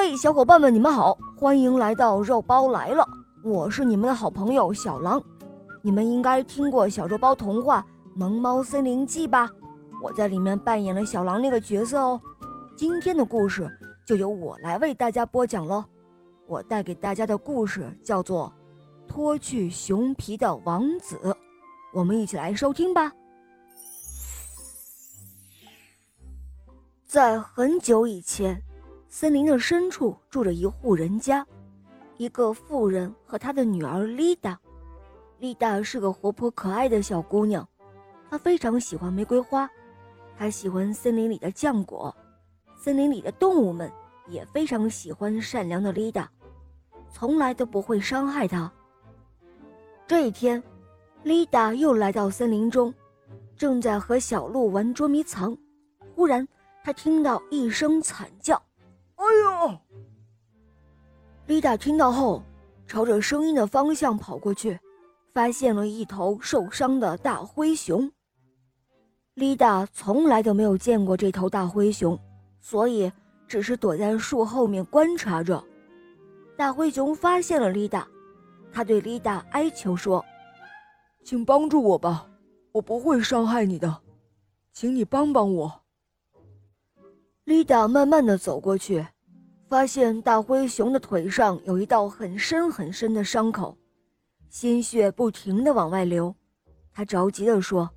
[0.00, 3.04] 嘿，小伙伴们，你们好，欢迎来到肉包来了，
[3.42, 5.20] 我是你们的好朋友小狼。
[5.82, 7.80] 你们应该听过小肉包童话
[8.14, 9.50] 《萌猫森林记》吧？
[10.00, 12.20] 我在里面扮演了小狼那个角色哦。
[12.76, 13.68] 今天的故事
[14.06, 15.84] 就由我来为大家播讲喽。
[16.46, 18.52] 我带给大家的故事叫做
[19.10, 21.16] 《脱去熊皮的王子》，
[21.92, 23.12] 我们一起来收听吧。
[27.04, 28.62] 在很久以前，
[29.10, 31.44] 森林的深处住着一户人家，
[32.18, 34.58] 一个妇人和她的女儿丽达。
[35.38, 37.66] 丽达是个活泼可爱的小姑娘，
[38.28, 39.68] 她非常喜欢玫瑰花，
[40.36, 42.14] 她喜欢森林里的浆果，
[42.76, 43.90] 森林里的动物们
[44.26, 46.30] 也非常喜欢善良的丽达，
[47.10, 48.70] 从来都不会伤害她。
[50.06, 50.62] 这一天，
[51.22, 52.92] 丽达又来到森林中，
[53.56, 55.56] 正在和小鹿玩捉迷藏，
[56.14, 56.46] 忽然。
[56.84, 58.60] 她听到一声惨叫
[59.18, 59.78] ，“哎呦！”
[61.46, 62.42] 丽达听到后，
[62.86, 64.78] 朝着声音的方向跑过去，
[65.32, 68.10] 发现了一头受伤的大灰熊。
[69.34, 72.18] 丽达从来都没有见过这头大灰熊，
[72.60, 73.12] 所以
[73.46, 75.62] 只是躲在树后面观察着。
[76.56, 78.06] 大灰熊发现了丽达，
[78.72, 80.24] 他对丽达哀求说
[81.22, 82.28] ：“请帮助我吧，
[82.72, 84.02] 我不会伤害你的，
[84.72, 85.80] 请你帮帮我。”
[87.44, 89.06] 丽达慢慢的走过去，
[89.68, 93.76] 发现大灰熊的腿上有一道很深很深的伤口，
[94.48, 96.34] 鲜血不停的往外流。
[96.92, 97.88] 他着急的说：“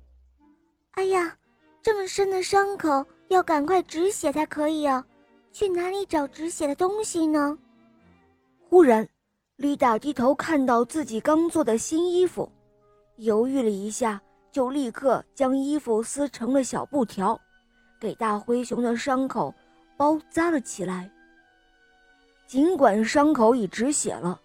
[0.92, 1.34] 哎呀，
[1.80, 5.04] 这么深的伤口要赶快止血才可以啊！
[5.50, 7.58] 去哪里找止血的东西呢？”
[8.68, 9.08] 忽然，
[9.56, 12.50] 丽达低头看到自己刚做的新衣服，
[13.16, 17.40] 犹豫了一下，就立刻将衣服撕成了小布条。
[17.98, 19.54] 给大灰熊的伤口
[19.96, 21.10] 包扎了起来。
[22.52, 24.38] 尽管伤口已止血了，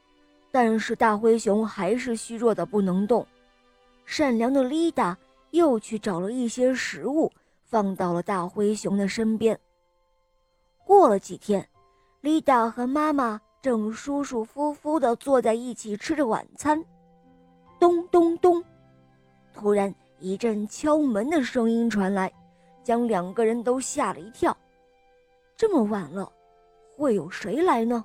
[0.50, 3.28] 但是大灰熊还是虚弱的不能动。
[4.06, 5.18] 善良的丽达
[5.52, 7.30] 又去找了一些食物，
[7.66, 9.60] 放到了大灰熊的身边。
[10.86, 11.68] 过了几天，
[12.22, 16.82] 丽达和妈妈正舒舒服服地坐在一起吃着晚餐。
[17.78, 18.64] 咚咚咚！
[19.54, 22.32] 突然一阵敲门的声音传来。
[22.86, 24.56] 将两个人都吓了一跳。
[25.58, 26.32] 这么晚了，
[26.98, 28.04] 会有谁来呢？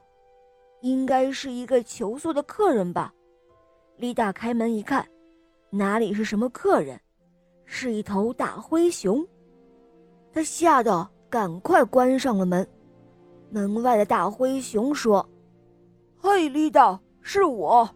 [0.83, 3.13] 应该是一个求宿的客人吧。
[3.97, 5.09] 丽达开门一看，
[5.71, 7.01] 哪里是什么客人，
[7.65, 9.27] 是一头大灰熊。
[10.31, 12.69] 他吓得赶快关上了门。
[13.49, 15.27] 门外的大灰熊说
[16.21, 17.89] ：“嘿，丽达，是我。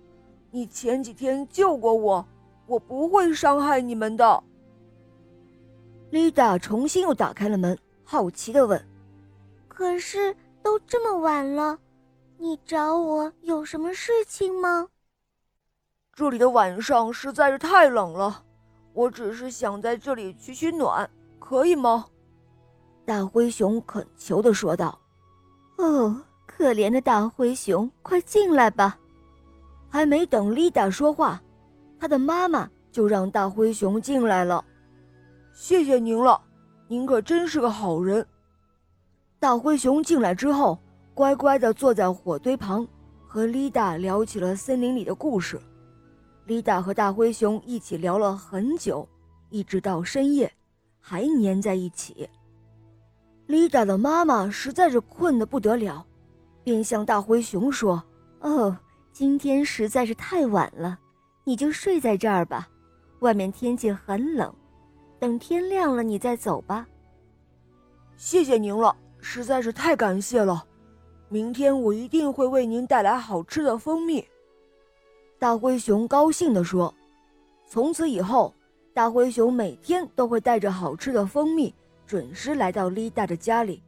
[0.50, 2.26] 你前几天救过我，
[2.66, 4.42] 我不会伤害你们的。”
[6.08, 8.82] 丽达重新又打开了门，好奇的问
[9.68, 10.34] ：“可是
[10.66, 11.78] 都这么晚了，
[12.38, 14.88] 你找我有什么事情吗？”
[16.12, 18.42] 这里的晚上实在是太冷了，
[18.92, 22.06] 我只是想在这里取取暖，可以吗？”
[23.06, 24.98] 大灰熊恳求的说道。
[25.78, 28.98] “哦，可怜的大灰熊，快进来吧。”
[29.88, 31.40] 还没等丽达说话，
[32.00, 34.64] 她的妈妈就让大灰熊进来了。
[35.54, 36.42] 谢谢您了，
[36.88, 38.26] 您可真是个好人。
[39.46, 40.76] 大灰熊进来之后，
[41.14, 42.84] 乖乖地坐在火堆旁，
[43.28, 45.56] 和丽达聊起了森林里的故事。
[46.46, 49.08] 丽达和大灰熊一起聊了很久，
[49.50, 50.52] 一直到深夜，
[50.98, 52.28] 还粘在一起。
[53.46, 56.04] 丽达的妈妈实在是困得不得了，
[56.64, 58.02] 便向大灰熊说
[58.42, 58.76] ：“哦，
[59.12, 60.98] 今天实在是太晚了，
[61.44, 62.68] 你就睡在这儿吧，
[63.20, 64.52] 外面天气很冷。”
[65.20, 66.84] 等天亮了，你再走吧。
[68.16, 68.96] 谢谢您了，
[69.28, 70.64] 实在是太感谢了。
[71.28, 74.24] 明天我一定会为您带来好吃的蜂蜜。
[75.36, 76.94] 大灰熊高兴地说
[77.68, 78.54] ：“从此以后，
[78.94, 81.74] 大灰熊每天都会带着好吃的蜂蜜，
[82.06, 83.82] 准时来到丽达的家里，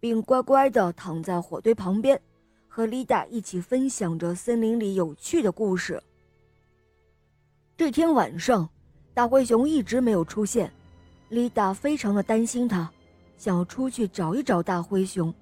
[0.00, 2.18] 并乖乖地躺在火堆旁边，
[2.66, 6.02] 和丽达一起分享着森林里有趣的故事。”
[7.76, 8.66] 这天晚上。
[9.14, 10.72] 大灰熊一直没有出现，
[11.28, 12.90] 丽达非常的担心他，
[13.42, 15.34] 想要出去找一找大灰熊。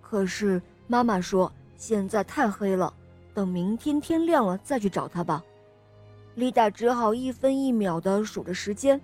[0.00, 2.94] 可是妈妈说现在太黑了，
[3.34, 5.42] 等明天天亮了再去找他吧。
[6.36, 9.00] 丽达只好一分一秒的数着时间，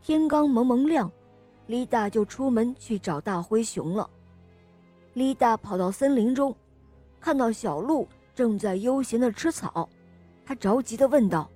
[0.00, 1.10] 天刚蒙蒙亮，
[1.66, 4.08] 丽达就出门去找大灰熊了。
[5.14, 6.54] 丽达跑到森林中，
[7.20, 8.06] 看到小鹿
[8.36, 9.88] 正在悠闲的吃草，
[10.46, 11.50] 她着急的问道：“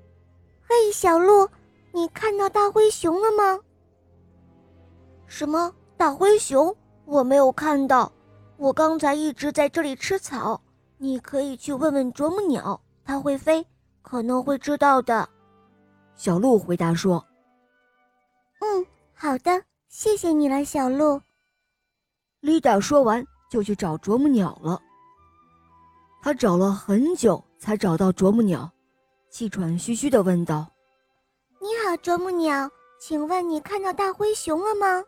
[0.66, 1.48] 嘿，小鹿。”
[1.94, 3.60] 你看到大灰熊了吗？
[5.28, 5.72] 什么
[6.02, 6.76] 大灰熊？
[7.04, 8.10] 我没有看到，
[8.56, 10.60] 我刚才一直在这里吃草，
[10.98, 13.64] 你可以去问问啄木鸟，它会飞，
[14.02, 15.28] 可能会知道的。”
[16.16, 17.24] 小鹿回答说。
[18.58, 18.84] “嗯，
[19.14, 21.22] 好的，谢谢你了，小鹿。”
[22.42, 24.82] 丽达说完就去找啄木鸟了。
[26.20, 28.68] 他找了很久才找到啄木鸟，
[29.30, 30.66] 气喘吁吁地问道
[31.62, 32.68] ：“你好，啄木鸟，
[33.00, 35.04] 请问你看到大灰熊了吗？”“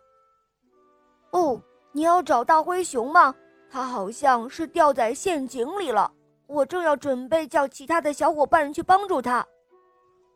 [1.34, 1.60] 哦，
[1.90, 3.34] 你要找大灰熊吗？
[3.68, 6.10] 它好像是掉在陷阱里了。
[6.46, 9.44] 我正要准备叫其他的小伙伴去帮助它。”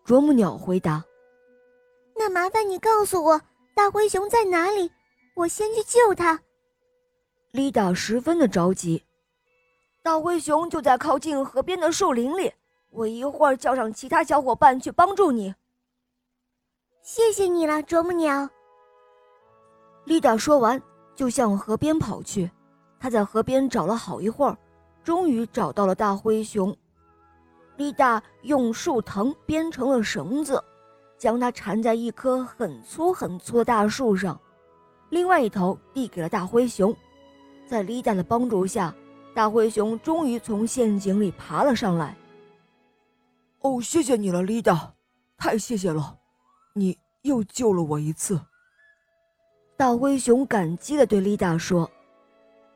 [0.04, 1.04] 啄木鸟回答。
[2.16, 3.40] “那麻烦你告诉我，
[3.76, 4.90] 大灰熊在哪里？
[5.36, 6.40] 我先去救它。”
[7.52, 9.00] 丽达十分的着急。
[10.02, 12.52] 大灰熊就在靠近河边的树林里，
[12.90, 15.54] 我一会儿叫上其他小伙伴去帮助你。
[17.02, 18.48] 谢谢你了，啄木鸟。
[20.04, 20.82] 丽达说完，
[21.18, 22.48] 就向河边跑去。
[23.00, 24.56] 他在河边找了好一会儿，
[25.02, 26.74] 终于找到了大灰熊。
[27.76, 30.62] 丽达用树藤编成了绳子，
[31.18, 34.40] 将它缠在一棵很粗很粗的大树上，
[35.10, 36.94] 另外一头递给了大灰熊。
[37.66, 38.94] 在丽达的帮助下。
[39.34, 42.16] 大灰熊终于从陷阱里爬了上来。
[43.60, 44.92] 哦，谢谢你了，丽达，
[45.36, 46.16] 太谢谢了，
[46.74, 48.40] 你又救了我一次。
[49.78, 51.88] 大灰熊感激的对丽达说：“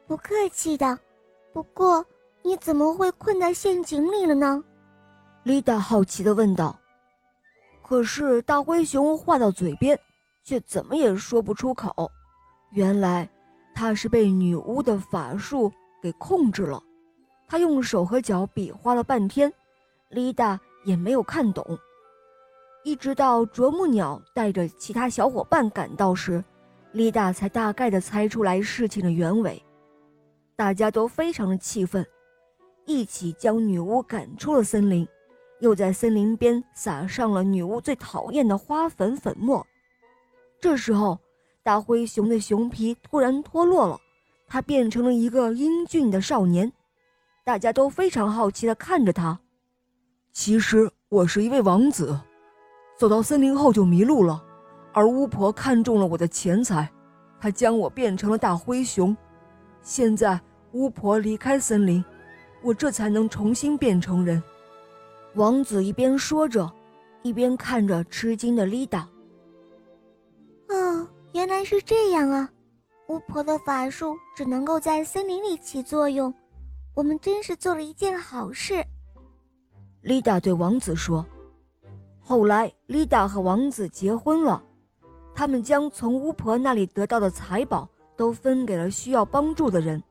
[0.06, 0.96] 不客气的。
[1.52, 2.06] 不过，
[2.44, 4.62] 你怎么会困在陷阱里了呢？”
[5.42, 6.78] 丽达好奇的问道。
[7.82, 9.98] 可是大灰熊话到嘴边，
[10.44, 12.08] 却怎么也说不出口。
[12.70, 13.28] 原来，
[13.74, 15.72] 他是被女巫的法术。
[16.00, 16.82] 给控制了，
[17.46, 19.52] 他用手和脚比划了半天，
[20.08, 21.64] 丽达也没有看懂。
[22.82, 26.42] 一直到啄木鸟带着其他小伙伴赶到时，
[26.92, 29.62] 丽达才大概的猜出来事情的原委。
[30.54, 32.06] 大家都非常的气愤，
[32.86, 35.06] 一起将女巫赶出了森林，
[35.60, 39.66] 又在森林边撒上了女巫最讨厌的花粉粉末。
[40.60, 41.18] 这时候，
[41.62, 43.98] 大灰熊的熊皮突然脱落了。
[44.46, 46.70] 他变成了一个英俊的少年，
[47.42, 49.40] 大家都非常好奇的看着他。
[50.30, 52.20] 其实我是一位王子，
[52.98, 54.44] 走到森林后就迷路了，
[54.92, 56.90] 而巫婆看中了我的钱财，
[57.40, 59.16] 她将我变成了大灰熊。
[59.82, 60.40] 现在
[60.72, 62.04] 巫婆离开森林，
[62.62, 64.42] 我这才能重新变成人。
[65.34, 66.70] 王子一边说着，
[67.22, 69.08] 一边看着吃惊的丽达。
[70.68, 72.50] 哦，原来是这样啊。
[73.08, 76.32] 巫婆的法术只能够在森林里起作用，
[76.94, 78.84] 我们真是做了一件好事。
[80.02, 81.26] 丽达对王子说
[82.20, 84.62] ：“后来，丽达和王子结婚了，
[85.34, 90.02] 他们将从巫婆那里得到的财宝都分给了需要帮助的人。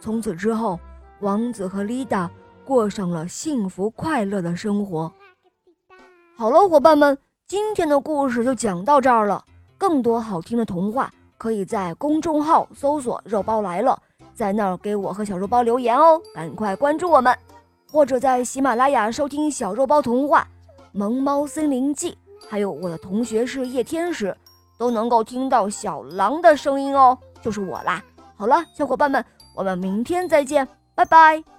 [0.00, 0.78] 从此之后，
[1.20, 2.30] 王子和丽达
[2.64, 5.12] 过上了幸福快乐的生活。”
[6.36, 7.16] 好了，伙伴们，
[7.46, 9.44] 今天的故事就讲到这儿了。
[9.78, 11.10] 更多好听的童话。
[11.36, 14.00] 可以在公众号搜索“肉包来了”，
[14.34, 17.36] 在那儿给我和小肉包留言哦，赶快关注我们，
[17.90, 20.46] 或者在喜马拉雅收听《小肉包童话》
[20.92, 22.12] 《萌猫森林记》，
[22.48, 24.34] 还有我的同学是叶天使，
[24.78, 28.02] 都能够听到小狼的声音哦，就是我啦。
[28.36, 29.24] 好了，小伙伴们，
[29.54, 31.53] 我们明天再见，拜拜。